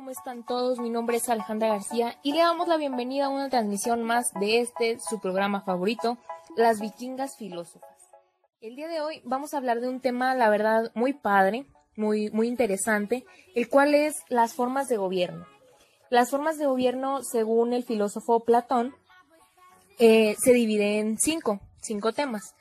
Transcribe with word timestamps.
¿Cómo 0.00 0.12
están 0.12 0.46
todos? 0.46 0.78
Mi 0.78 0.88
nombre 0.88 1.18
es 1.18 1.28
Alejandra 1.28 1.68
García 1.68 2.18
y 2.22 2.32
le 2.32 2.38
damos 2.38 2.66
la 2.68 2.78
bienvenida 2.78 3.26
a 3.26 3.28
una 3.28 3.50
transmisión 3.50 4.02
más 4.02 4.32
de 4.40 4.60
este, 4.60 4.96
su 4.98 5.20
programa 5.20 5.60
favorito, 5.60 6.16
Las 6.56 6.80
Vikingas 6.80 7.36
Filósofas. 7.36 7.90
El 8.62 8.76
día 8.76 8.88
de 8.88 9.02
hoy 9.02 9.20
vamos 9.26 9.52
a 9.52 9.58
hablar 9.58 9.82
de 9.82 9.90
un 9.90 10.00
tema, 10.00 10.34
la 10.34 10.48
verdad, 10.48 10.90
muy 10.94 11.12
padre, 11.12 11.66
muy, 11.96 12.30
muy 12.30 12.48
interesante, 12.48 13.26
el 13.54 13.68
cual 13.68 13.94
es 13.94 14.16
las 14.30 14.54
formas 14.54 14.88
de 14.88 14.96
gobierno. 14.96 15.44
Las 16.08 16.30
formas 16.30 16.56
de 16.56 16.64
gobierno, 16.64 17.22
según 17.22 17.74
el 17.74 17.84
filósofo 17.84 18.40
Platón, 18.40 18.94
eh, 19.98 20.34
se 20.42 20.54
dividen 20.54 21.08
en 21.08 21.18
cinco, 21.18 21.60
cinco 21.82 22.14
temas. 22.14 22.54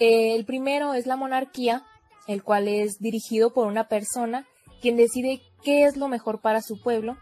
Eh, 0.00 0.34
el 0.34 0.44
primero 0.44 0.94
es 0.94 1.06
la 1.06 1.14
monarquía, 1.14 1.86
el 2.26 2.42
cual 2.42 2.66
es 2.66 2.98
dirigido 2.98 3.54
por 3.54 3.68
una 3.68 3.86
persona 3.86 4.48
quien 4.80 4.96
decide 4.96 5.42
qué 5.62 5.84
es 5.84 5.96
lo 5.96 6.08
mejor 6.08 6.40
para 6.40 6.62
su 6.62 6.80
pueblo. 6.80 7.16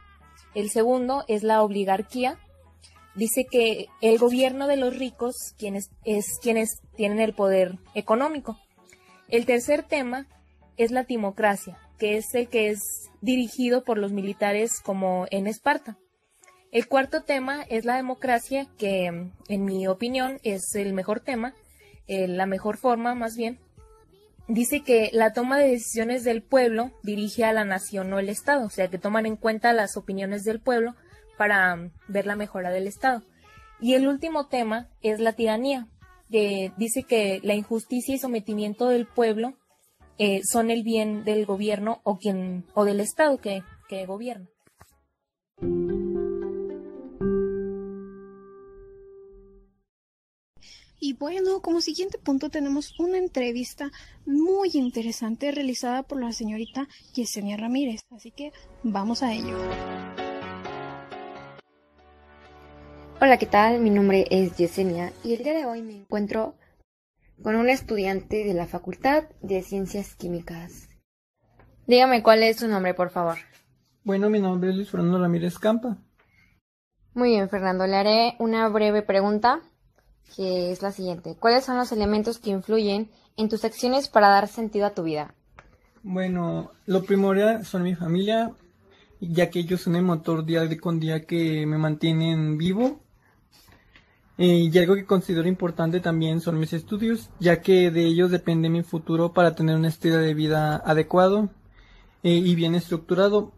El 0.55 0.70
segundo 0.70 1.24
es 1.29 1.42
la 1.42 1.62
oligarquía. 1.62 2.38
Dice 3.15 3.46
que 3.51 3.87
el 4.01 4.19
gobierno 4.19 4.66
de 4.66 4.77
los 4.77 4.96
ricos 4.96 5.34
quienes, 5.59 5.91
es 6.05 6.38
quienes 6.41 6.80
tienen 6.96 7.20
el 7.20 7.34
poder 7.34 7.79
económico. 7.95 8.59
El 9.29 9.45
tercer 9.45 9.82
tema 9.82 10.27
es 10.77 10.91
la 10.91 11.05
timocracia, 11.05 11.79
que 11.98 12.16
es 12.16 12.34
el 12.34 12.48
que 12.48 12.70
es 12.70 12.80
dirigido 13.20 13.84
por 13.84 13.98
los 13.98 14.12
militares 14.12 14.80
como 14.82 15.27
en 15.30 15.46
Esparta. 15.46 15.98
El 16.70 16.87
cuarto 16.87 17.23
tema 17.23 17.62
es 17.62 17.84
la 17.84 17.96
democracia, 17.96 18.66
que 18.79 19.07
en 19.07 19.65
mi 19.65 19.87
opinión 19.87 20.38
es 20.45 20.74
el 20.74 20.93
mejor 20.93 21.20
tema, 21.20 21.55
eh, 22.07 22.29
la 22.29 22.46
mejor 22.46 22.77
forma 22.77 23.15
más 23.15 23.37
bien, 23.37 23.59
dice 24.49 24.82
que 24.82 25.10
la 25.13 25.32
toma 25.32 25.59
de 25.59 25.68
decisiones 25.68 26.24
del 26.24 26.43
pueblo 26.43 26.91
dirige 27.02 27.45
a 27.45 27.52
la 27.52 27.65
nación, 27.65 28.10
no 28.10 28.18
el 28.18 28.29
Estado, 28.29 28.66
o 28.66 28.71
sea, 28.71 28.88
que 28.88 28.99
toman 28.99 29.27
en 29.27 29.37
cuenta 29.37 29.73
las 29.73 29.96
opiniones 29.96 30.43
del 30.43 30.60
pueblo 30.60 30.95
para 31.37 31.74
um, 31.74 31.90
ver 32.09 32.27
la 32.27 32.35
mejora 32.35 32.71
del 32.71 32.87
Estado. 32.87 33.23
Y 33.80 33.95
el 33.95 34.09
último 34.09 34.49
tema 34.49 34.88
es 35.02 35.21
la 35.21 35.35
tiranía, 35.35 35.87
que 36.30 36.73
dice 36.77 37.05
que 37.05 37.40
la 37.45 37.55
injusticia 37.55 38.15
y 38.15 38.18
sometimiento 38.18 38.88
del 38.88 39.07
pueblo 39.07 39.55
eh, 40.18 40.40
son 40.45 40.71
el 40.71 40.83
bien 40.83 41.24
del 41.24 41.46
gobierno 41.46 42.01
o, 42.02 42.18
quien, 42.18 42.65
o 42.74 42.85
del 42.85 43.01
Estado 43.01 43.38
que, 43.38 43.62
que 43.88 44.05
gobierna. 44.05 44.49
Y 51.09 51.14
bueno, 51.14 51.62
como 51.62 51.80
siguiente 51.80 52.18
punto 52.18 52.51
tenemos 52.51 53.01
una 53.01 53.16
entrevista 53.16 53.90
muy 54.26 54.68
interesante 54.74 55.50
realizada 55.52 56.02
por 56.02 56.20
la 56.20 56.32
señorita 56.32 56.87
Yesenia 57.15 57.56
Ramírez. 57.56 58.02
Así 58.10 58.30
que 58.30 58.52
vamos 58.82 59.23
a 59.23 59.32
ello. 59.32 59.56
Hola, 63.23 63.38
¿qué 63.38 63.46
tal? 63.46 63.80
Mi 63.80 63.88
nombre 63.88 64.26
es 64.31 64.54
Yesenia 64.59 65.10
y 65.25 65.32
el 65.32 65.44
día 65.44 65.54
de 65.54 65.65
hoy 65.65 65.81
me 65.81 65.97
encuentro 65.97 66.56
con 67.43 67.56
un 67.56 67.70
estudiante 67.70 68.44
de 68.44 68.53
la 68.53 68.66
Facultad 68.66 69.31
de 69.41 69.62
Ciencias 69.62 70.15
Químicas. 70.15 70.91
Dígame 71.87 72.22
cuál 72.22 72.43
es 72.43 72.59
su 72.59 72.69
nombre, 72.69 72.93
por 72.93 73.09
favor. 73.09 73.38
Bueno, 74.04 74.28
mi 74.28 74.41
nombre 74.41 74.69
es 74.69 74.76
Luis 74.76 74.91
Fernando 74.91 75.19
Ramírez 75.19 75.59
Campa. 75.59 75.97
Muy 77.15 77.31
bien, 77.31 77.48
Fernando. 77.48 77.87
Le 77.87 77.97
haré 77.97 78.37
una 78.41 78.69
breve 78.69 79.00
pregunta 79.00 79.62
que 80.34 80.72
es 80.72 80.82
la 80.82 80.93
siguiente. 80.93 81.37
¿Cuáles 81.38 81.65
son 81.65 81.76
los 81.76 81.93
elementos 81.93 82.38
que 82.38 82.50
influyen 82.50 83.10
en 83.37 83.48
tus 83.48 83.65
acciones 83.65 84.09
para 84.09 84.28
dar 84.28 84.48
sentido 84.48 84.87
a 84.87 84.94
tu 84.94 85.03
vida? 85.03 85.34
Bueno, 86.03 86.71
lo 86.87 87.03
primordial 87.03 87.65
son 87.65 87.83
mi 87.83 87.94
familia, 87.94 88.53
ya 89.21 89.50
que 89.50 89.61
ellos 89.61 89.81
son 89.81 89.97
el 89.97 90.03
motor 90.03 90.44
día 90.44 90.62
con 90.78 91.00
día 91.00 91.25
que 91.25 91.66
me 91.66 91.78
mantienen 91.78 92.56
vivo. 92.59 93.00
Eh, 94.39 94.71
y 94.72 94.78
algo 94.78 94.94
que 94.94 95.05
considero 95.05 95.49
importante 95.49 95.99
también 95.99 96.41
son 96.41 96.60
mis 96.60 96.72
estudios, 96.72 97.28
ya 97.41 97.60
que 97.60 97.91
de 97.91 98.05
ellos 98.05 98.31
depende 98.31 98.69
mi 98.69 98.84
futuro 98.84 99.33
para 99.33 99.56
tener 99.56 99.75
un 99.75 99.84
estilo 99.84 100.19
de 100.19 100.33
vida 100.34 100.77
adecuado 100.77 101.49
eh, 102.22 102.34
y 102.34 102.55
bien 102.55 102.77
estructurado 102.77 103.53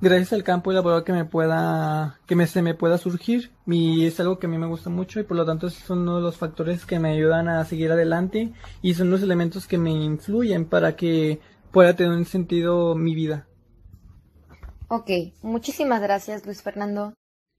gracias 0.00 0.32
al 0.32 0.44
campo 0.44 0.72
laboral 0.72 1.04
que 1.04 1.12
me 1.12 1.24
pueda, 1.24 2.18
que 2.26 2.36
me, 2.36 2.46
se 2.46 2.62
me 2.62 2.74
pueda 2.74 2.98
surgir. 2.98 3.50
Y 3.66 4.06
es 4.06 4.18
algo 4.20 4.38
que 4.38 4.46
a 4.46 4.50
mí 4.50 4.58
me 4.58 4.66
gusta 4.66 4.90
mucho 4.90 5.20
y 5.20 5.24
por 5.24 5.36
lo 5.36 5.44
tanto 5.44 5.70
son 5.70 6.00
uno 6.00 6.16
de 6.16 6.22
los 6.22 6.36
factores 6.36 6.86
que 6.86 6.98
me 6.98 7.10
ayudan 7.10 7.48
a 7.48 7.64
seguir 7.64 7.92
adelante 7.92 8.52
y 8.82 8.94
son 8.94 9.10
los 9.10 9.22
elementos 9.22 9.66
que 9.66 9.78
me 9.78 9.90
influyen 9.90 10.64
para 10.64 10.96
que 10.96 11.40
pueda 11.70 11.94
tener 11.94 12.12
un 12.12 12.24
sentido 12.24 12.94
mi 12.94 13.14
vida. 13.14 13.46
Ok, 14.88 15.10
muchísimas 15.42 16.00
gracias 16.00 16.44
Luis 16.44 16.62
Fernando. 16.62 17.14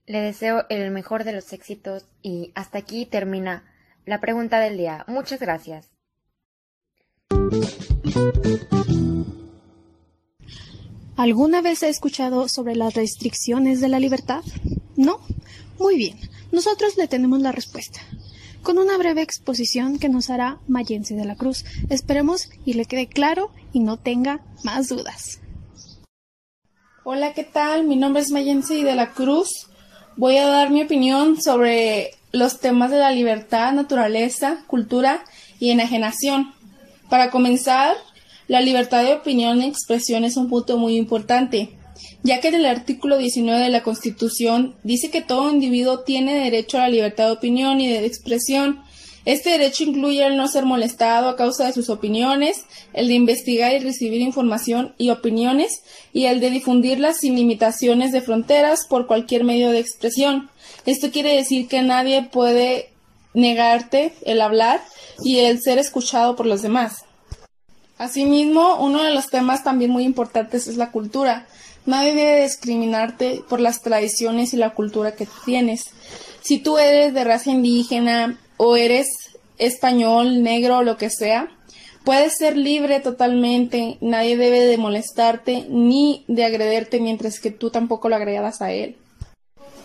Le 0.06 0.20
deseo 0.20 0.66
el 0.70 0.92
mejor 0.92 1.24
de 1.24 1.32
los 1.32 1.54
éxitos 1.54 2.06
y 2.22 2.52
hasta 2.56 2.80
aquí 2.80 3.06
termina 3.06 3.64
la 4.06 4.20
pregunta 4.20 4.60
del 4.60 4.78
día. 4.78 5.06
Muchas 5.08 5.40
gracias. 5.40 5.90
¿Alguna 11.22 11.62
vez 11.62 11.84
he 11.84 11.90
escuchado 11.90 12.50
sobre 12.50 12.76
las 12.76 12.96
restricciones 12.96 13.80
de 13.80 13.90
la 13.90 14.00
libertad? 14.00 14.42
¿No? 14.96 15.20
Muy 15.78 15.96
bien. 15.96 16.18
Nosotros 16.52 16.98
le 16.98 17.08
tenemos 17.08 17.42
la 17.42 17.52
respuesta. 17.52 18.00
Con 18.64 18.80
una 18.80 18.98
breve 18.98 19.22
exposición 19.22 20.00
que 20.00 20.10
nos 20.10 20.32
hará 20.32 20.58
Mayense 20.68 21.14
de 21.14 21.26
la 21.26 21.36
Cruz. 21.36 21.64
Esperemos 21.92 22.50
y 22.66 22.74
le 22.74 22.86
quede 22.86 23.06
claro 23.06 23.52
y 23.72 23.82
no 23.82 23.98
tenga 23.98 24.44
más 24.64 24.88
dudas. 24.88 25.42
Hola, 27.04 27.36
¿qué 27.36 27.44
tal? 27.44 27.86
Mi 27.86 27.98
nombre 27.98 28.24
es 28.24 28.32
Mayense 28.32 28.84
de 28.84 28.96
la 28.96 29.12
Cruz. 29.12 29.68
Voy 30.18 30.38
a 30.38 30.48
dar 30.48 30.72
mi 30.72 30.82
opinión 30.82 31.40
sobre 31.40 32.16
los 32.32 32.60
temas 32.60 32.90
de 32.90 32.98
la 32.98 33.12
libertad, 33.12 33.74
naturaleza, 33.74 34.64
cultura 34.66 35.24
y 35.60 35.70
enajenación. 35.70 36.52
Para 37.12 37.30
comenzar, 37.30 37.96
la 38.52 38.60
libertad 38.60 39.06
de 39.06 39.14
opinión 39.14 39.62
y 39.62 39.66
expresión 39.68 40.26
es 40.26 40.36
un 40.36 40.50
punto 40.50 40.78
muy 40.78 40.98
importante, 40.98 41.70
ya 42.22 42.42
que 42.42 42.50
el 42.50 42.66
artículo 42.66 43.18
19 43.18 43.62
de 43.62 43.70
la 43.70 43.82
Constitución 43.82 44.76
dice 44.84 45.10
que 45.10 45.22
todo 45.22 45.50
individuo 45.50 46.02
tiene 46.02 46.36
derecho 46.36 46.78
a 46.78 46.82
la 46.82 46.90
libertad 46.90 47.28
de 47.28 47.32
opinión 47.32 47.80
y 47.80 47.88
de 47.88 48.06
expresión. 48.06 48.82
Este 49.24 49.52
derecho 49.52 49.86
incluye 49.86 50.26
el 50.26 50.36
no 50.36 50.50
ser 50.50 50.66
molestado 50.66 51.30
a 51.30 51.38
causa 51.38 51.66
de 51.66 51.72
sus 51.72 51.90
opiniones, 51.90 52.66
el 52.92 53.08
de 53.08 53.14
investigar 53.14 53.72
y 53.72 53.80
recibir 53.80 54.20
información 54.20 54.96
y 54.98 55.12
opiniones, 55.12 55.84
y 56.12 56.26
el 56.26 56.42
de 56.42 56.50
difundirlas 56.50 57.20
sin 57.20 57.38
limitaciones 57.38 58.12
de 58.12 58.20
fronteras 58.20 58.86
por 58.86 59.08
cualquier 59.08 59.46
medio 59.46 59.72
de 59.72 59.80
expresión. 59.80 60.50
Esto 60.86 61.10
quiere 61.10 61.38
decir 61.38 61.70
que 61.70 61.84
nadie 61.84 62.24
puede 62.24 62.90
negarte 63.34 64.12
el 64.26 64.42
hablar 64.42 64.82
y 65.24 65.38
el 65.38 65.62
ser 65.62 65.78
escuchado 65.78 66.36
por 66.36 66.48
los 66.48 66.62
demás. 66.62 67.06
Asimismo, 68.02 68.78
uno 68.84 69.04
de 69.04 69.14
los 69.14 69.28
temas 69.28 69.64
también 69.64 69.92
muy 69.92 70.06
importantes 70.06 70.66
es 70.66 70.76
la 70.76 70.90
cultura. 70.90 71.46
Nadie 71.86 72.16
debe 72.16 72.42
discriminarte 72.42 73.44
por 73.48 73.60
las 73.60 73.84
tradiciones 73.84 74.56
y 74.56 74.58
la 74.58 74.72
cultura 74.72 75.12
que 75.12 75.28
tienes. 75.46 75.92
Si 76.42 76.58
tú 76.58 76.80
eres 76.80 77.14
de 77.14 77.24
raza 77.24 77.52
indígena 77.52 78.40
o 78.58 78.76
eres 78.76 79.06
español, 79.60 80.42
negro 80.42 80.80
o 80.80 80.84
lo 80.84 80.98
que 80.98 81.12
sea, 81.12 81.52
puedes 82.04 82.38
ser 82.40 82.58
libre 82.58 83.02
totalmente. 83.02 84.00
Nadie 84.02 84.36
debe 84.36 84.62
de 84.62 84.80
molestarte 84.80 85.68
ni 85.70 86.26
de 86.28 86.46
agrederte 86.46 87.00
mientras 87.00 87.40
que 87.40 87.52
tú 87.52 87.70
tampoco 87.70 88.10
lo 88.10 88.16
agredas 88.16 88.64
a 88.64 88.72
él. 88.72 88.98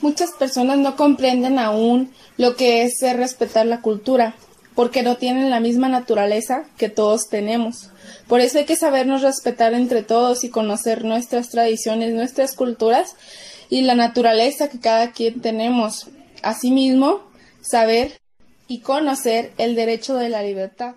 Muchas 0.01 0.31
personas 0.33 0.79
no 0.79 0.97
comprenden 0.97 1.59
aún 1.59 2.11
lo 2.39 2.57
que 2.57 2.85
es 2.85 2.97
ser 2.99 3.19
respetar 3.19 3.67
la 3.67 3.83
cultura, 3.83 4.37
porque 4.77 5.03
no 5.03 5.17
tienen 5.17 5.51
la 5.51 5.59
misma 5.59 5.89
naturaleza 5.89 6.65
que 6.77 6.89
todos 6.89 7.29
tenemos. 7.29 7.91
Por 8.29 8.41
eso 8.41 8.59
hay 8.59 8.67
que 8.67 8.77
sabernos 8.77 9.23
respetar 9.23 9.75
entre 9.75 10.03
todos 10.05 10.45
y 10.45 10.51
conocer 10.51 11.05
nuestras 11.05 11.49
tradiciones, 11.49 12.13
nuestras 12.13 12.55
culturas 12.55 13.17
y 13.71 13.83
la 13.83 13.95
naturaleza 13.95 14.69
que 14.69 14.79
cada 14.79 15.11
quien 15.11 15.41
tenemos. 15.41 16.09
Asimismo, 16.43 17.23
saber 17.63 18.21
y 18.69 18.81
conocer 18.81 19.53
el 19.57 19.75
derecho 19.75 20.15
de 20.15 20.29
la 20.29 20.43
libertad. 20.43 20.97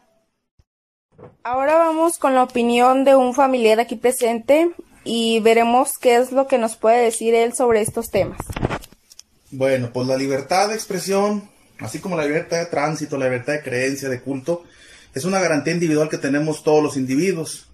Ahora 1.44 1.78
vamos 1.78 2.18
con 2.18 2.36
la 2.36 2.44
opinión 2.44 3.06
de 3.06 3.16
un 3.16 3.34
familiar 3.34 3.80
aquí 3.80 3.96
presente 3.96 4.72
y 5.06 5.40
veremos 5.40 5.98
qué 5.98 6.18
es 6.18 6.34
lo 6.34 6.48
que 6.48 6.58
nos 6.58 6.76
puede 6.76 7.02
decir 7.02 7.34
él 7.34 7.54
sobre 7.54 7.82
estos 7.82 8.10
temas. 8.10 8.40
Bueno, 9.52 9.90
pues 9.94 10.06
la 10.08 10.18
libertad 10.18 10.68
de 10.68 10.76
expresión, 10.76 11.50
así 11.80 12.00
como 12.00 12.16
la 12.16 12.26
libertad 12.26 12.58
de 12.58 12.66
tránsito, 12.66 13.18
la 13.18 13.26
libertad 13.26 13.54
de 13.54 13.64
creencia, 13.64 14.10
de 14.10 14.22
culto, 14.22 14.64
es 15.14 15.26
una 15.26 15.40
garantía 15.40 15.74
individual 15.74 16.10
que 16.10 16.18
tenemos 16.18 16.64
todos 16.64 16.84
los 16.84 16.98
individuos. 16.98 17.68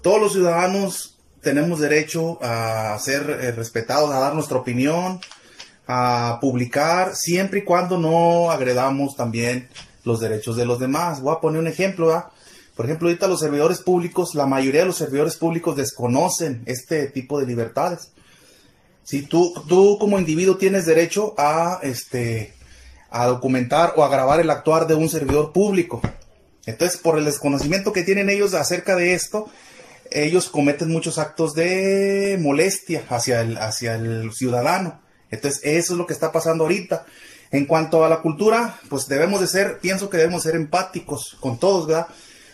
Todos 0.00 0.20
los 0.20 0.32
ciudadanos 0.32 1.18
tenemos 1.42 1.80
derecho 1.80 2.38
a 2.42 2.98
ser 2.98 3.28
eh, 3.40 3.52
respetados, 3.52 4.10
a 4.10 4.20
dar 4.20 4.34
nuestra 4.34 4.58
opinión, 4.58 5.20
a 5.86 6.38
publicar, 6.40 7.14
siempre 7.14 7.60
y 7.60 7.64
cuando 7.64 7.98
no 7.98 8.50
agredamos 8.50 9.16
también 9.16 9.68
los 10.04 10.20
derechos 10.20 10.56
de 10.56 10.64
los 10.64 10.78
demás. 10.78 11.20
Voy 11.20 11.34
a 11.34 11.40
poner 11.40 11.60
un 11.60 11.66
ejemplo. 11.66 12.30
Por 12.76 12.86
ejemplo, 12.86 13.08
ahorita 13.08 13.28
los 13.28 13.40
servidores 13.40 13.80
públicos, 13.80 14.34
la 14.34 14.46
mayoría 14.46 14.80
de 14.80 14.86
los 14.86 14.96
servidores 14.96 15.36
públicos 15.36 15.76
desconocen 15.76 16.62
este 16.66 17.08
tipo 17.08 17.38
de 17.38 17.46
libertades. 17.46 18.12
Si 19.04 19.22
tú, 19.22 19.52
tú 19.68 19.98
como 19.98 20.18
individuo 20.18 20.56
tienes 20.56 20.86
derecho 20.86 21.34
a, 21.36 21.80
este, 21.82 22.54
a 23.12 23.26
documentar 23.26 23.92
o 23.96 24.04
a 24.04 24.08
grabar 24.08 24.40
el 24.40 24.50
actuar 24.50 24.86
de 24.86 24.94
un 24.94 25.08
servidor 25.08 25.52
público. 25.52 26.00
Entonces, 26.66 26.98
por 26.98 27.18
el 27.18 27.24
desconocimiento 27.24 27.92
que 27.92 28.02
tienen 28.02 28.30
ellos 28.30 28.54
acerca 28.54 28.96
de 28.96 29.14
esto, 29.14 29.48
ellos 30.10 30.48
cometen 30.48 30.90
muchos 30.90 31.18
actos 31.18 31.54
de 31.54 32.38
molestia 32.40 33.04
hacia 33.08 33.40
el, 33.40 33.58
hacia 33.58 33.94
el 33.94 34.32
ciudadano. 34.32 35.00
Entonces, 35.30 35.60
eso 35.64 35.94
es 35.94 35.98
lo 35.98 36.06
que 36.06 36.12
está 36.12 36.32
pasando 36.32 36.64
ahorita. 36.64 37.04
En 37.50 37.66
cuanto 37.66 38.04
a 38.04 38.08
la 38.08 38.22
cultura, 38.22 38.78
pues 38.88 39.08
debemos 39.08 39.40
de 39.40 39.46
ser, 39.46 39.78
pienso 39.78 40.08
que 40.08 40.16
debemos 40.16 40.42
ser 40.42 40.54
empáticos 40.54 41.36
con 41.40 41.58
todos, 41.58 41.86
¿verdad? 41.86 42.06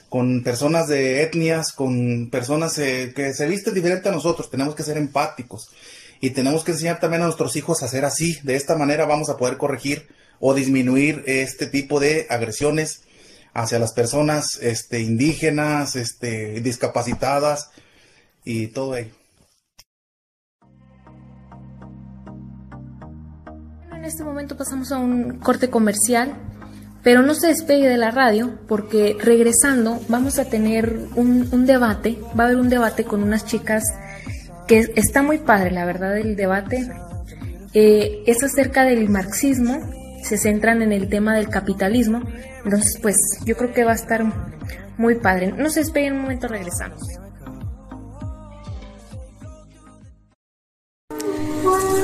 Con 0.08 0.42
personas 0.42 0.88
de 0.88 1.22
etnias, 1.22 1.72
con 1.72 2.30
personas 2.30 2.78
eh, 2.78 3.12
que 3.14 3.34
se 3.34 3.46
visten 3.46 3.74
diferente 3.74 4.08
a 4.08 4.12
nosotros, 4.12 4.50
tenemos 4.50 4.74
que 4.74 4.82
ser 4.82 4.96
empáticos. 4.96 5.70
Y 6.20 6.30
tenemos 6.30 6.64
que 6.64 6.72
enseñar 6.72 6.98
también 6.98 7.22
a 7.22 7.26
nuestros 7.26 7.54
hijos 7.54 7.82
a 7.82 7.88
ser 7.88 8.04
así. 8.04 8.38
De 8.42 8.56
esta 8.56 8.76
manera 8.76 9.04
vamos 9.06 9.28
a 9.28 9.36
poder 9.36 9.56
corregir 9.56 10.08
o 10.40 10.54
disminuir 10.54 11.22
este 11.26 11.66
tipo 11.66 12.00
de 12.00 12.26
agresiones 12.30 13.02
hacia 13.54 13.78
las 13.78 13.92
personas 13.92 14.58
este, 14.62 15.00
indígenas, 15.00 15.96
este, 15.96 16.60
discapacitadas 16.60 17.70
y 18.44 18.68
todo 18.68 18.96
ello. 18.96 19.10
En 23.92 24.04
este 24.04 24.22
momento 24.22 24.56
pasamos 24.56 24.92
a 24.92 24.98
un 24.98 25.38
corte 25.38 25.70
comercial, 25.70 26.34
pero 27.02 27.22
no 27.22 27.34
se 27.34 27.48
despegue 27.48 27.88
de 27.88 27.96
la 27.96 28.10
radio 28.10 28.58
porque 28.68 29.16
regresando 29.20 30.00
vamos 30.08 30.38
a 30.38 30.44
tener 30.44 30.96
un, 31.16 31.66
debate, 31.66 32.16
va 32.38 32.44
a 32.44 32.46
haber 32.46 32.58
un 32.58 32.68
debate 32.68 33.04
con 33.04 33.22
unas 33.22 33.44
chicas 33.44 33.82
que 34.68 34.92
está 34.94 35.22
muy 35.22 35.38
padre, 35.38 35.72
la 35.72 35.84
verdad, 35.84 36.16
el 36.16 36.36
debate. 36.36 36.88
Eh, 37.74 38.22
es 38.26 38.42
acerca 38.42 38.84
del 38.84 39.08
marxismo 39.08 39.97
se 40.22 40.38
centran 40.38 40.82
en 40.82 40.92
el 40.92 41.08
tema 41.08 41.34
del 41.34 41.48
capitalismo. 41.48 42.22
Entonces, 42.64 42.98
pues 43.00 43.16
yo 43.44 43.56
creo 43.56 43.72
que 43.72 43.84
va 43.84 43.92
a 43.92 43.96
estar 43.96 44.24
muy 44.96 45.16
padre. 45.16 45.52
No 45.52 45.70
se 45.70 45.80
esperen 45.80 46.14
un 46.14 46.22
momento, 46.22 46.48
regresamos. 46.48 47.00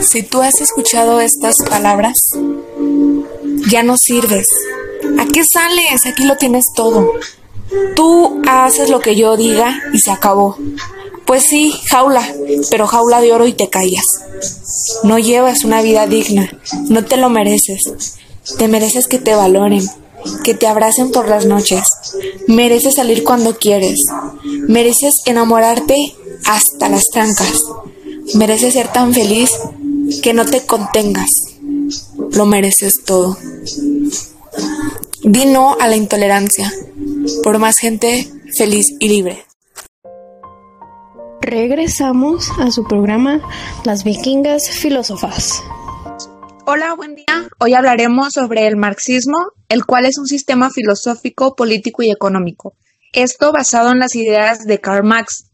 Si 0.01 0.23
tú 0.23 0.43
has 0.43 0.61
escuchado 0.61 1.21
estas 1.21 1.55
palabras, 1.69 2.19
ya 3.69 3.83
no 3.83 3.97
sirves. 3.97 4.49
¿A 5.19 5.27
qué 5.27 5.45
sales? 5.45 6.07
Aquí 6.07 6.25
lo 6.25 6.37
tienes 6.37 6.65
todo. 6.75 7.13
Tú 7.97 8.43
haces 8.47 8.91
lo 8.91 9.01
que 9.01 9.17
yo 9.17 9.37
diga 9.37 9.81
y 9.93 9.99
se 9.99 10.11
acabó. 10.11 10.57
Pues 11.27 11.45
sí, 11.49 11.73
jaula, 11.89 12.23
pero 12.71 12.87
jaula 12.87 13.21
de 13.21 13.33
oro 13.33 13.47
y 13.47 13.55
te 13.55 13.71
callas. 13.71 14.05
No 15.03 15.19
llevas 15.19 15.65
una 15.65 15.83
vida 15.83 16.07
digna, 16.07 16.51
no 16.89 17.05
te 17.05 17.17
lo 17.17 17.31
mereces. 17.31 17.83
Te 18.59 18.69
mereces 18.69 19.09
que 19.09 19.19
te 19.19 19.35
valoren, 19.35 19.89
que 20.43 20.55
te 20.55 20.67
abracen 20.67 21.11
por 21.11 21.29
las 21.29 21.47
noches. 21.47 21.83
Mereces 22.47 22.97
salir 22.97 23.25
cuando 23.25 23.59
quieres. 23.59 24.05
Mereces 24.69 25.15
enamorarte 25.27 26.15
hasta 26.47 26.89
las 26.89 27.09
trancas. 27.09 27.63
Mereces 28.35 28.75
ser 28.75 28.93
tan 28.93 29.15
feliz 29.15 29.51
que 30.23 30.35
no 30.35 30.45
te 30.45 30.65
contengas. 30.67 31.31
Lo 32.33 32.47
mereces 32.47 32.95
todo. 33.05 33.37
Di 35.23 35.47
no 35.47 35.77
a 35.81 35.89
la 35.89 35.97
intolerancia 35.97 36.73
por 37.43 37.59
más 37.59 37.77
gente 37.79 38.31
feliz 38.57 38.87
y 39.01 39.09
libre. 39.09 39.45
Regresamos 41.45 42.49
a 42.59 42.71
su 42.71 42.85
programa 42.85 43.43
Las 43.85 44.03
Vikingas 44.03 44.71
Filósofas. 44.71 45.63
Hola, 46.65 46.95
buen 46.95 47.17
día. 47.17 47.51
Hoy 47.59 47.75
hablaremos 47.75 48.33
sobre 48.33 48.67
el 48.67 48.79
marxismo, 48.79 49.37
el 49.69 49.85
cual 49.85 50.07
es 50.07 50.17
un 50.17 50.27
sistema 50.27 50.71
filosófico, 50.71 51.55
político 51.55 52.03
y 52.03 52.11
económico. 52.11 52.73
Esto 53.13 53.53
basado 53.53 53.93
en 53.93 53.99
las 53.99 54.15
ideas 54.17 54.65
de 54.65 54.81
Karl 54.81 55.05
Marx, 55.05 55.51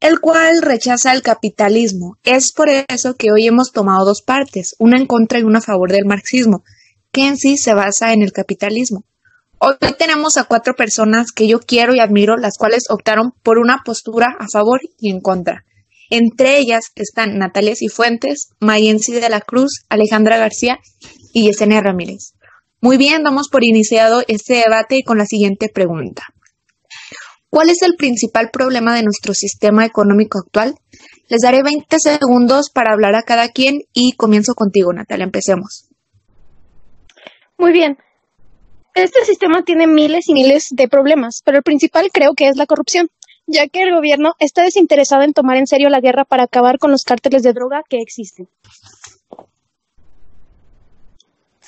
el 0.00 0.18
cual 0.18 0.60
rechaza 0.60 1.12
el 1.12 1.22
capitalismo. 1.22 2.16
Es 2.24 2.52
por 2.52 2.68
eso 2.68 3.14
que 3.14 3.30
hoy 3.30 3.46
hemos 3.46 3.70
tomado 3.70 4.04
dos 4.04 4.22
partes, 4.22 4.74
una 4.80 4.98
en 4.98 5.06
contra 5.06 5.38
y 5.38 5.44
una 5.44 5.60
a 5.60 5.62
favor 5.62 5.92
del 5.92 6.04
marxismo, 6.04 6.64
que 7.12 7.28
en 7.28 7.36
sí 7.36 7.58
se 7.58 7.74
basa 7.74 8.12
en 8.12 8.22
el 8.22 8.32
capitalismo. 8.32 9.04
Hoy 9.60 9.74
tenemos 9.98 10.36
a 10.36 10.44
cuatro 10.44 10.74
personas 10.74 11.32
que 11.32 11.48
yo 11.48 11.58
quiero 11.58 11.92
y 11.92 11.98
admiro, 11.98 12.36
las 12.36 12.56
cuales 12.56 12.84
optaron 12.90 13.32
por 13.42 13.58
una 13.58 13.82
postura 13.84 14.36
a 14.38 14.46
favor 14.52 14.80
y 14.98 15.10
en 15.10 15.20
contra. 15.20 15.64
Entre 16.10 16.58
ellas 16.58 16.92
están 16.94 17.38
Natalia 17.38 17.74
Cifuentes, 17.74 18.50
Mayensi 18.60 19.12
de 19.12 19.28
la 19.28 19.40
Cruz, 19.40 19.84
Alejandra 19.88 20.38
García 20.38 20.78
y 21.32 21.46
Yesenia 21.46 21.80
Ramírez. 21.80 22.34
Muy 22.80 22.98
bien, 22.98 23.24
damos 23.24 23.48
por 23.48 23.64
iniciado 23.64 24.22
este 24.28 24.54
debate 24.54 25.02
con 25.02 25.18
la 25.18 25.26
siguiente 25.26 25.68
pregunta. 25.68 26.22
¿Cuál 27.50 27.70
es 27.70 27.82
el 27.82 27.96
principal 27.96 28.50
problema 28.52 28.94
de 28.94 29.02
nuestro 29.02 29.34
sistema 29.34 29.84
económico 29.84 30.38
actual? 30.38 30.76
Les 31.28 31.40
daré 31.42 31.62
20 31.64 31.96
segundos 31.98 32.70
para 32.70 32.92
hablar 32.92 33.16
a 33.16 33.22
cada 33.22 33.48
quien 33.48 33.80
y 33.92 34.12
comienzo 34.12 34.54
contigo, 34.54 34.92
Natalia. 34.92 35.24
Empecemos. 35.24 35.88
Muy 37.58 37.72
bien, 37.72 37.98
este 39.02 39.24
sistema 39.24 39.62
tiene 39.62 39.86
miles 39.86 40.28
y 40.28 40.34
miles 40.34 40.68
de 40.70 40.88
problemas, 40.88 41.42
pero 41.44 41.58
el 41.58 41.62
principal 41.62 42.10
creo 42.12 42.34
que 42.34 42.48
es 42.48 42.56
la 42.56 42.66
corrupción, 42.66 43.08
ya 43.46 43.66
que 43.68 43.82
el 43.82 43.94
gobierno 43.94 44.34
está 44.38 44.62
desinteresado 44.62 45.22
en 45.22 45.32
tomar 45.32 45.56
en 45.56 45.66
serio 45.66 45.88
la 45.88 46.00
guerra 46.00 46.24
para 46.24 46.44
acabar 46.44 46.78
con 46.78 46.90
los 46.90 47.02
cárteles 47.02 47.42
de 47.42 47.52
droga 47.52 47.82
que 47.88 47.98
existen. 47.98 48.48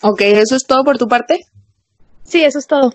Ok, 0.03 0.21
¿eso 0.23 0.57
es 0.57 0.65
todo 0.67 0.83
por 0.85 0.99
tu 0.99 1.09
parte? 1.09 1.41
Sí, 2.25 2.43
eso 2.43 2.59
es 2.59 2.67
todo. 2.67 2.93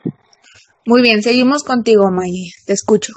Muy 0.85 1.01
bien, 1.01 1.21
seguimos 1.21 1.63
contigo, 1.63 2.09
Maye. 2.11 2.51
Te 2.65 2.73
escucho. 2.73 3.13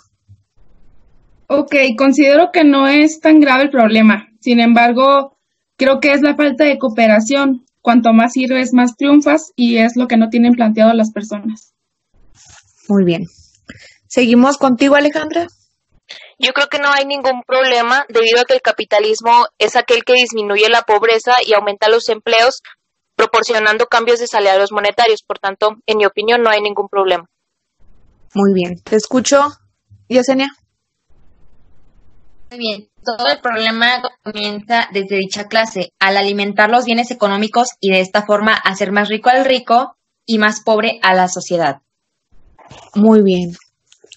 Ok, 1.47 1.75
considero 1.97 2.50
que 2.53 2.64
no 2.64 2.87
es 2.87 3.21
tan 3.21 3.41
grave 3.41 3.64
el 3.64 3.71
problema. 3.71 4.29
Sin 4.41 4.61
embargo, 4.61 5.38
creo 5.76 6.00
que 6.00 6.12
es 6.12 6.21
la 6.21 6.37
falta 6.37 6.64
de 6.64 6.79
cooperación 6.79 7.64
cuanto 7.88 8.12
más 8.12 8.35
sirves, 8.35 8.75
más 8.75 8.96
triunfas 8.96 9.52
y 9.56 9.79
es 9.79 9.96
lo 9.96 10.08
que 10.08 10.19
no 10.19 10.29
tienen 10.29 10.52
planteado 10.52 10.93
las 10.93 11.11
personas. 11.11 11.73
Muy 12.87 13.02
bien. 13.02 13.23
¿Seguimos 14.07 14.59
contigo, 14.59 14.95
Alejandra? 14.95 15.47
Yo 16.38 16.52
creo 16.52 16.66
que 16.66 16.80
no 16.80 16.90
hay 16.90 17.07
ningún 17.07 17.45
problema 17.47 18.04
debido 18.11 18.42
a 18.42 18.45
que 18.45 18.52
el 18.52 18.61
capitalismo 18.61 19.47
es 19.57 19.75
aquel 19.75 20.04
que 20.04 20.12
disminuye 20.12 20.68
la 20.68 20.83
pobreza 20.83 21.33
y 21.47 21.54
aumenta 21.54 21.88
los 21.88 22.11
empleos 22.11 22.61
proporcionando 23.16 23.87
cambios 23.87 24.21
de 24.21 24.26
salarios 24.26 24.71
monetarios. 24.71 25.23
Por 25.26 25.38
tanto, 25.38 25.71
en 25.87 25.97
mi 25.97 26.04
opinión, 26.04 26.42
no 26.42 26.50
hay 26.50 26.61
ningún 26.61 26.88
problema. 26.90 27.25
Muy 28.35 28.52
bien. 28.52 28.83
Te 28.83 28.97
escucho, 28.97 29.49
Yesenia. 30.09 30.49
Muy 32.50 32.59
bien, 32.59 32.88
todo 33.05 33.26
el 33.33 33.40
problema 33.40 34.02
comienza 34.23 34.88
desde 34.93 35.17
dicha 35.17 35.45
clase, 35.45 35.93
al 35.99 36.17
alimentar 36.17 36.71
los 36.71 36.85
bienes 36.85 37.11
económicos 37.11 37.71
y 37.81 37.90
de 37.90 38.00
esta 38.00 38.25
forma 38.25 38.55
hacer 38.55 38.93
más 38.93 39.09
rico 39.09 39.31
al 39.31 39.45
rico 39.45 39.97
y 40.26 40.38
más 40.38 40.62
pobre 40.62 41.00
a 41.02 41.14
la 41.14 41.28
sociedad. 41.28 41.81
Muy 42.95 43.23
bien. 43.23 43.57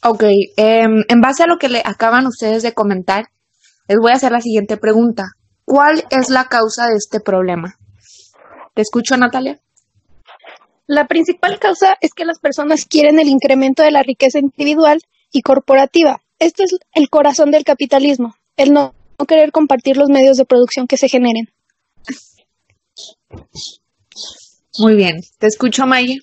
Ok, 0.03 0.23
em, 0.57 1.03
en 1.07 1.21
base 1.21 1.43
a 1.43 1.47
lo 1.47 1.57
que 1.57 1.69
le 1.69 1.81
acaban 1.85 2.27
ustedes 2.27 2.63
de 2.63 2.73
comentar, 2.73 3.25
les 3.87 3.97
voy 3.99 4.11
a 4.11 4.15
hacer 4.15 4.31
la 4.31 4.41
siguiente 4.41 4.77
pregunta. 4.77 5.33
¿Cuál 5.63 6.05
es 6.09 6.29
la 6.29 6.45
causa 6.45 6.87
de 6.87 6.95
este 6.95 7.19
problema? 7.19 7.75
¿Te 8.73 8.81
escucho, 8.81 9.15
Natalia? 9.15 9.59
La 10.87 11.07
principal 11.07 11.59
causa 11.59 11.97
es 12.01 12.13
que 12.13 12.25
las 12.25 12.39
personas 12.39 12.85
quieren 12.85 13.19
el 13.19 13.29
incremento 13.29 13.83
de 13.83 13.91
la 13.91 14.03
riqueza 14.03 14.39
individual 14.39 15.01
y 15.31 15.41
corporativa, 15.41 16.21
esto 16.41 16.63
es 16.63 16.71
el 16.93 17.07
corazón 17.09 17.51
del 17.51 17.63
capitalismo, 17.63 18.33
el 18.57 18.73
no, 18.73 18.93
querer 19.25 19.51
compartir 19.51 19.97
los 19.97 20.09
medios 20.09 20.37
de 20.37 20.45
producción 20.45 20.87
que 20.87 20.97
se 20.97 21.09
generen. 21.09 21.49
Muy 24.79 24.95
bien, 24.95 25.21
te 25.37 25.47
escucho, 25.47 25.85
Maye. 25.85 26.19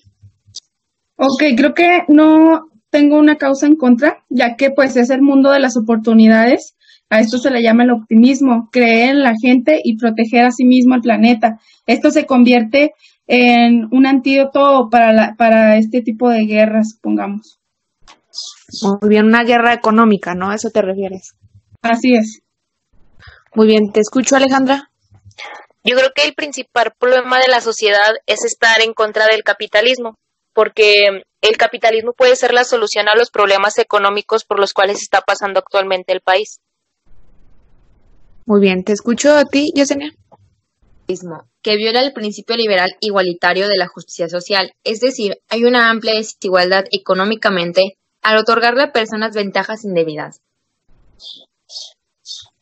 Ok, 1.15 1.43
creo 1.55 1.73
que 1.73 2.03
no 2.07 2.69
tengo 2.89 3.17
una 3.17 3.35
causa 3.35 3.67
en 3.67 3.75
contra, 3.75 4.23
ya 4.29 4.55
que 4.55 4.71
pues 4.71 4.95
es 4.95 5.09
el 5.09 5.21
mundo 5.21 5.51
de 5.51 5.59
las 5.59 5.77
oportunidades. 5.77 6.75
A 7.09 7.19
esto 7.19 7.39
se 7.39 7.49
le 7.49 7.63
llama 7.63 7.83
el 7.83 7.91
optimismo, 7.91 8.69
creer 8.71 9.09
en 9.09 9.23
la 9.23 9.33
gente 9.41 9.79
y 9.83 9.97
proteger 9.97 10.45
a 10.45 10.51
sí 10.51 10.65
mismo 10.65 10.93
al 10.93 11.01
planeta. 11.01 11.59
Esto 11.87 12.11
se 12.11 12.25
convierte 12.25 12.91
en 13.27 13.87
un 13.91 14.05
antídoto 14.05 14.89
para, 14.91 15.35
para 15.35 15.77
este 15.77 16.01
tipo 16.01 16.29
de 16.29 16.45
guerras, 16.45 16.91
supongamos. 16.95 17.59
Muy 18.81 19.09
bien, 19.09 19.25
una 19.25 19.43
guerra 19.43 19.73
económica, 19.73 20.35
¿no? 20.35 20.49
¿A 20.49 20.55
eso 20.55 20.69
te 20.69 20.81
refieres? 20.81 21.35
Así 21.81 22.15
es. 22.15 22.41
Muy 23.55 23.67
bien, 23.67 23.91
te 23.91 23.99
escucho, 23.99 24.35
Alejandra. 24.35 24.89
Yo 25.83 25.95
creo 25.95 26.09
que 26.13 26.23
el 26.27 26.33
principal 26.33 26.93
problema 26.99 27.39
de 27.39 27.47
la 27.47 27.61
sociedad 27.61 28.15
es 28.25 28.43
estar 28.43 28.81
en 28.81 28.93
contra 28.93 29.27
del 29.27 29.43
capitalismo, 29.43 30.15
porque 30.53 30.93
el 31.41 31.57
capitalismo 31.57 32.13
puede 32.13 32.35
ser 32.35 32.53
la 32.53 32.65
solución 32.65 33.07
a 33.07 33.15
los 33.15 33.31
problemas 33.31 33.77
económicos 33.79 34.43
por 34.43 34.59
los 34.59 34.73
cuales 34.73 35.01
está 35.01 35.21
pasando 35.21 35.59
actualmente 35.59 36.11
el 36.11 36.21
país. 36.21 36.59
Muy 38.45 38.59
bien, 38.59 38.83
te 38.83 38.93
escucho 38.93 39.35
a 39.35 39.45
ti, 39.45 39.71
Yesenia. 39.73 40.11
que 41.63 41.75
viola 41.75 42.01
el 42.01 42.13
principio 42.13 42.55
liberal 42.55 42.91
igualitario 42.99 43.67
de 43.67 43.77
la 43.77 43.87
justicia 43.87 44.27
social, 44.27 44.73
es 44.83 44.99
decir, 44.99 45.37
hay 45.49 45.65
una 45.65 45.89
amplia 45.89 46.13
desigualdad 46.13 46.85
económicamente 46.91 47.97
al 48.21 48.37
otorgarle 48.37 48.83
a 48.83 48.91
personas 48.91 49.33
ventajas 49.33 49.85
indebidas. 49.85 50.41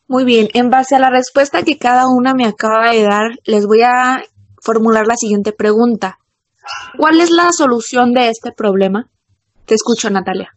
Muy 0.08 0.24
bien, 0.24 0.48
en 0.54 0.70
base 0.70 0.96
a 0.96 0.98
la 0.98 1.10
respuesta 1.10 1.62
que 1.62 1.76
cada 1.76 2.08
una 2.08 2.32
me 2.32 2.46
acaba 2.46 2.92
de 2.92 3.02
dar, 3.02 3.38
les 3.44 3.66
voy 3.66 3.82
a 3.82 4.22
formular 4.62 5.06
la 5.06 5.16
siguiente 5.16 5.52
pregunta. 5.52 6.18
¿Cuál 6.96 7.20
es 7.20 7.30
la 7.30 7.52
solución 7.52 8.14
de 8.14 8.30
este 8.30 8.52
problema? 8.52 9.10
Te 9.66 9.74
escucho, 9.74 10.08
Natalia. 10.08 10.54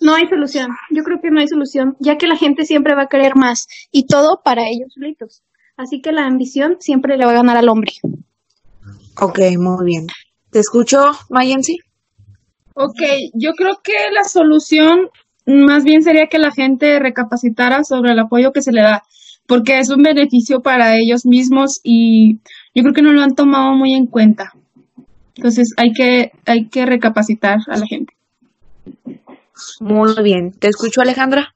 No 0.00 0.14
hay 0.14 0.28
solución. 0.28 0.68
Yo 0.90 1.02
creo 1.02 1.18
que 1.20 1.30
no 1.32 1.40
hay 1.40 1.48
solución, 1.48 1.96
ya 1.98 2.16
que 2.16 2.28
la 2.28 2.36
gente 2.36 2.64
siempre 2.64 2.94
va 2.94 3.02
a 3.02 3.08
querer 3.08 3.34
más 3.34 3.66
y 3.90 4.06
todo 4.06 4.40
para 4.44 4.62
ellos 4.62 4.92
solitos. 4.94 5.42
Así 5.76 6.00
que 6.00 6.12
la 6.12 6.26
ambición 6.26 6.76
siempre 6.78 7.16
le 7.16 7.24
va 7.24 7.32
a 7.32 7.36
ganar 7.36 7.56
al 7.56 7.68
hombre. 7.68 7.92
Ok, 9.20 9.40
muy 9.58 9.84
bien. 9.84 10.06
Te 10.50 10.60
escucho, 10.60 11.10
Mayensi. 11.28 11.78
Ok, 12.74 13.00
yo 13.34 13.52
creo 13.54 13.80
que 13.82 13.94
la 14.12 14.24
solución 14.24 15.10
más 15.46 15.84
bien 15.84 16.02
sería 16.02 16.26
que 16.26 16.38
la 16.38 16.50
gente 16.50 16.98
recapacitara 16.98 17.84
sobre 17.84 18.12
el 18.12 18.18
apoyo 18.18 18.52
que 18.52 18.62
se 18.62 18.72
le 18.72 18.82
da, 18.82 19.04
porque 19.46 19.78
es 19.78 19.90
un 19.90 20.02
beneficio 20.02 20.60
para 20.60 20.94
ellos 20.94 21.24
mismos 21.24 21.80
y 21.82 22.40
yo 22.74 22.82
creo 22.82 22.92
que 22.92 23.02
no 23.02 23.12
lo 23.12 23.22
han 23.22 23.34
tomado 23.34 23.72
muy 23.72 23.94
en 23.94 24.06
cuenta. 24.06 24.52
Entonces 25.36 25.72
hay 25.76 25.92
que, 25.92 26.32
hay 26.46 26.68
que 26.68 26.86
recapacitar 26.86 27.58
a 27.68 27.76
la 27.76 27.86
gente. 27.86 28.14
Muy 29.80 30.14
bien. 30.22 30.52
¿Te 30.52 30.68
escucho, 30.68 31.00
Alejandra? 31.00 31.54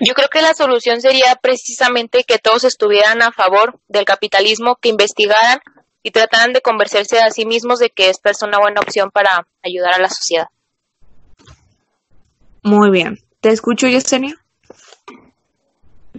Yo 0.00 0.14
creo 0.14 0.28
que 0.28 0.40
la 0.40 0.54
solución 0.54 1.00
sería 1.00 1.36
precisamente 1.42 2.24
que 2.24 2.38
todos 2.38 2.64
estuvieran 2.64 3.22
a 3.22 3.32
favor 3.32 3.80
del 3.88 4.04
capitalismo, 4.04 4.76
que 4.76 4.88
investigaran 4.88 5.58
y 6.02 6.10
trataran 6.10 6.52
de 6.52 6.62
convencerse 6.62 7.20
a 7.20 7.30
sí 7.30 7.44
mismos 7.44 7.78
de 7.78 7.90
que 7.90 8.08
esta 8.08 8.30
es 8.30 8.42
una 8.42 8.58
buena 8.58 8.80
opción 8.80 9.10
para 9.10 9.46
ayudar 9.62 9.94
a 9.94 9.98
la 9.98 10.08
sociedad. 10.08 10.46
Muy 12.68 12.90
bien. 12.90 13.18
¿Te 13.40 13.50
escucho, 13.50 13.86
Yesenia? 13.86 14.34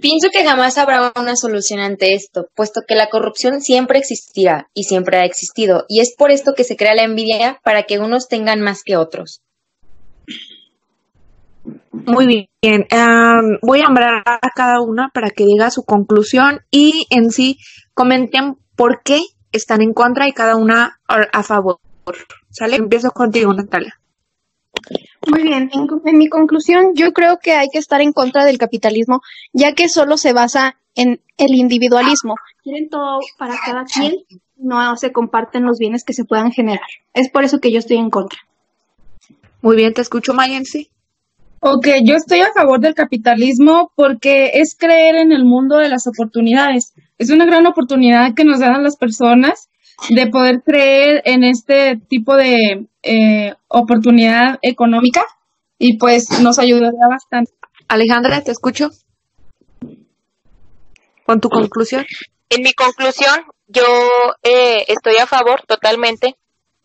Pienso 0.01 0.29
que 0.31 0.45
jamás 0.45 0.77
habrá 0.77 1.11
una 1.15 1.35
solución 1.35 1.79
ante 1.79 2.13
esto, 2.13 2.47
puesto 2.55 2.81
que 2.87 2.95
la 2.95 3.09
corrupción 3.09 3.61
siempre 3.61 3.99
existirá 3.99 4.69
y 4.73 4.85
siempre 4.85 5.17
ha 5.17 5.25
existido, 5.25 5.85
y 5.89 5.99
es 5.99 6.15
por 6.17 6.31
esto 6.31 6.53
que 6.55 6.63
se 6.63 6.77
crea 6.77 6.95
la 6.95 7.03
envidia 7.03 7.59
para 7.63 7.83
que 7.83 7.99
unos 7.99 8.29
tengan 8.29 8.61
más 8.61 8.83
que 8.83 8.95
otros. 8.95 9.41
Muy 11.91 12.25
bien. 12.27 12.47
Voy 13.61 13.81
a 13.81 13.83
nombrar 13.83 14.23
a 14.25 14.49
cada 14.55 14.81
una 14.81 15.09
para 15.13 15.31
que 15.31 15.45
diga 15.45 15.69
su 15.69 15.83
conclusión 15.83 16.61
y 16.71 17.05
en 17.09 17.31
sí 17.31 17.57
comenten 17.93 18.55
por 18.75 19.01
qué 19.03 19.19
están 19.51 19.81
en 19.81 19.93
contra 19.93 20.27
y 20.27 20.31
cada 20.31 20.55
una 20.55 20.99
a, 21.07 21.27
a 21.33 21.43
favor. 21.43 21.77
¿Sale? 22.49 22.77
Empiezo 22.77 23.11
contigo, 23.11 23.53
Natalia. 23.53 23.98
Muy 25.27 25.43
bien, 25.43 25.69
en, 25.73 25.87
en 26.05 26.17
mi 26.17 26.29
conclusión, 26.29 26.93
yo 26.95 27.11
creo 27.11 27.39
que 27.39 27.51
hay 27.53 27.67
que 27.71 27.79
estar 27.79 28.01
en 28.01 28.13
contra 28.13 28.45
del 28.45 28.57
capitalismo, 28.57 29.21
ya 29.53 29.73
que 29.73 29.89
solo 29.89 30.17
se 30.17 30.33
basa 30.33 30.77
en 30.95 31.21
el 31.37 31.55
individualismo. 31.55 32.35
Quieren 32.63 32.89
todo 32.89 33.19
para 33.37 33.55
cada 33.65 33.85
quien, 33.85 34.15
no 34.57 34.95
se 34.97 35.11
comparten 35.11 35.65
los 35.65 35.77
bienes 35.77 36.03
que 36.03 36.13
se 36.13 36.25
puedan 36.25 36.51
generar. 36.51 36.87
Es 37.13 37.29
por 37.29 37.43
eso 37.43 37.59
que 37.59 37.71
yo 37.71 37.79
estoy 37.79 37.97
en 37.97 38.09
contra. 38.09 38.39
Muy 39.61 39.75
bien, 39.75 39.93
te 39.93 40.01
escucho, 40.01 40.33
Mayensi. 40.33 40.89
Ok, 41.61 41.87
yo 42.05 42.15
estoy 42.15 42.39
a 42.39 42.53
favor 42.53 42.79
del 42.79 42.93
capitalismo 42.93 43.91
porque 43.95 44.51
es 44.55 44.75
creer 44.77 45.15
en 45.15 45.33
el 45.33 45.43
mundo 45.43 45.77
de 45.77 45.89
las 45.89 46.07
oportunidades. 46.07 46.93
Es 47.17 47.29
una 47.29 47.45
gran 47.45 47.65
oportunidad 47.67 48.33
que 48.33 48.45
nos 48.45 48.59
dan 48.59 48.81
las 48.81 48.95
personas 48.95 49.68
de 50.09 50.27
poder 50.27 50.61
creer 50.65 51.21
en 51.25 51.43
este 51.43 51.97
tipo 52.07 52.35
de 52.35 52.87
eh, 53.03 53.53
oportunidad 53.67 54.57
económica 54.61 55.23
y 55.77 55.97
pues 55.97 56.29
nos 56.41 56.59
ayudaría 56.59 57.07
bastante. 57.09 57.51
Alejandra, 57.87 58.43
te 58.43 58.51
escucho. 58.51 58.89
Con 61.25 61.39
tu 61.39 61.49
conclusión. 61.49 62.05
En 62.49 62.63
mi 62.63 62.73
conclusión, 62.73 63.45
yo 63.67 63.85
eh, 64.43 64.85
estoy 64.87 65.17
a 65.17 65.27
favor 65.27 65.61
totalmente, 65.67 66.35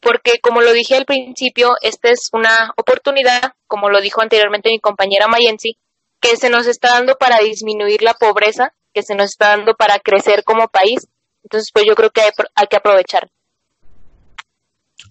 porque 0.00 0.38
como 0.42 0.60
lo 0.60 0.72
dije 0.72 0.96
al 0.96 1.06
principio, 1.06 1.70
esta 1.80 2.10
es 2.10 2.28
una 2.32 2.72
oportunidad, 2.76 3.54
como 3.66 3.88
lo 3.88 4.00
dijo 4.00 4.20
anteriormente 4.20 4.70
mi 4.70 4.80
compañera 4.80 5.28
Mayensi, 5.28 5.78
que 6.20 6.36
se 6.36 6.50
nos 6.50 6.66
está 6.66 6.90
dando 6.90 7.16
para 7.16 7.38
disminuir 7.38 8.02
la 8.02 8.14
pobreza, 8.14 8.74
que 8.92 9.02
se 9.02 9.14
nos 9.14 9.30
está 9.30 9.48
dando 9.56 9.74
para 9.74 9.98
crecer 9.98 10.44
como 10.44 10.68
país. 10.68 11.06
Entonces, 11.44 11.70
pues 11.72 11.84
yo 11.86 11.94
creo 11.94 12.10
que 12.10 12.22
hay, 12.22 12.30
hay 12.54 12.66
que 12.66 12.76
aprovechar. 12.76 13.30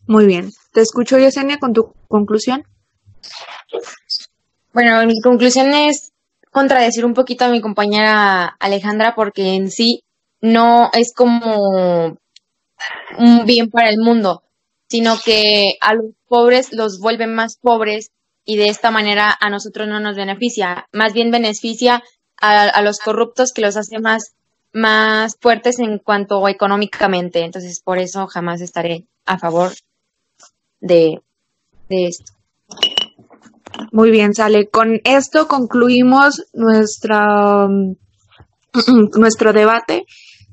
Muy 0.08 0.26
bien. 0.26 0.52
Te 0.74 0.82
escucho, 0.82 1.18
Yesenia, 1.18 1.60
con 1.60 1.74
tu 1.74 1.94
conclusión. 2.08 2.66
Bueno, 4.74 5.06
mi 5.06 5.22
conclusión 5.22 5.74
es 5.74 6.12
contradecir 6.52 7.06
un 7.06 7.14
poquito 7.14 7.46
a 7.46 7.50
mi 7.50 7.62
compañera 7.62 8.46
Alejandra 8.60 9.14
porque 9.16 9.54
en 9.56 9.70
sí 9.72 10.04
no 10.42 10.90
es 10.94 11.14
como 11.14 12.18
un 13.18 13.46
bien 13.46 13.70
para 13.70 13.90
el 13.90 13.98
mundo, 14.00 14.44
sino 14.90 15.16
que 15.24 15.78
a 15.80 15.94
los 15.94 16.12
pobres 16.28 16.74
los 16.74 17.00
vuelve 17.00 17.28
más 17.28 17.58
pobres 17.58 18.12
y 18.46 18.58
de 18.58 18.68
esta 18.68 18.92
manera 18.92 19.36
a 19.40 19.50
nosotros 19.50 19.88
no 19.88 20.00
nos 20.00 20.16
beneficia, 20.16 20.88
más 20.92 21.14
bien 21.14 21.32
beneficia 21.32 22.04
a, 22.42 22.64
a 22.64 22.82
los 22.82 23.00
corruptos 23.00 23.54
que 23.54 23.62
los 23.62 23.78
hace 23.78 24.00
más, 24.00 24.36
más 24.74 25.38
fuertes 25.40 25.80
en 25.80 26.00
cuanto 26.00 26.48
económicamente. 26.48 27.44
Entonces, 27.46 27.82
por 27.82 28.00
eso 28.00 28.28
jamás 28.28 28.62
estaré 28.62 29.08
a 29.26 29.38
favor 29.38 29.72
de, 30.82 31.22
de 31.90 32.08
esto. 32.08 32.34
Muy 33.92 34.12
bien, 34.12 34.34
sale. 34.34 34.68
Con 34.70 35.00
esto 35.04 35.48
concluimos 35.48 36.44
nuestra, 36.54 37.68
nuestro 39.18 39.54
debate. 39.54 40.06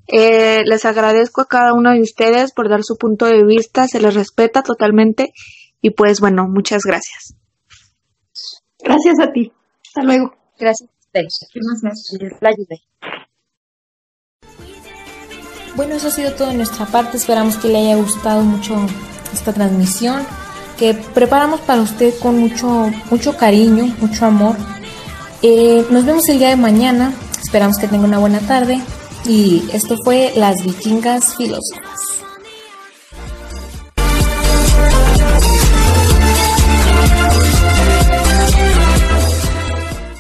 Eh, 0.07 0.62
les 0.65 0.85
agradezco 0.85 1.43
a 1.43 1.47
cada 1.47 1.73
uno 1.73 1.93
de 1.93 2.00
ustedes 2.00 2.53
por 2.53 2.69
dar 2.69 2.83
su 2.83 2.97
punto 2.97 3.27
de 3.27 3.45
vista, 3.45 3.87
se 3.87 4.00
les 4.00 4.15
respeta 4.15 4.62
totalmente 4.62 5.33
y 5.81 5.91
pues 5.91 6.19
bueno, 6.21 6.49
muchas 6.49 6.83
gracias. 6.83 7.37
Gracias 8.83 9.21
a 9.21 9.33
ti. 9.33 9.53
Hasta 9.87 10.03
luego. 10.03 10.35
Gracias 10.59 10.89
a 10.89 10.95
ustedes. 11.07 11.47
Ayude. 12.43 12.81
Bueno, 15.81 15.95
eso 15.95 16.09
ha 16.09 16.11
sido 16.11 16.33
todo 16.33 16.49
de 16.49 16.57
nuestra 16.57 16.85
parte. 16.85 17.17
Esperamos 17.17 17.57
que 17.57 17.69
le 17.69 17.79
haya 17.79 17.97
gustado 17.97 18.43
mucho 18.43 18.77
esta 19.33 19.55
transmisión 19.55 20.27
que 20.79 20.93
preparamos 20.93 21.59
para 21.61 21.81
usted 21.81 22.13
con 22.19 22.39
mucho, 22.39 22.91
mucho 23.11 23.35
cariño, 23.39 23.87
mucho 23.99 24.27
amor. 24.27 24.57
Eh, 25.41 25.87
nos 25.89 26.05
vemos 26.05 26.29
el 26.29 26.39
día 26.39 26.51
de 26.51 26.57
mañana. 26.57 27.15
Esperamos 27.43 27.79
que 27.79 27.89
tenga 27.89 28.05
una 28.05 28.19
buena 28.19 28.41
tarde. 28.41 28.79
Y 29.25 29.71
esto 29.73 29.97
fue 30.05 30.35
Las 30.37 30.63
Vikingas 30.63 31.35
Filósofas. 31.37 31.90